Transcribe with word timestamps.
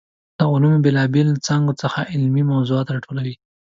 د 0.37 0.39
علومو 0.51 0.83
بېلا 0.85 1.03
بېلو 1.13 1.41
څانګو 1.47 1.73
څخه 1.81 1.99
علمي 2.11 2.43
موضوعات 2.51 2.87
راټولوي. 2.95 3.35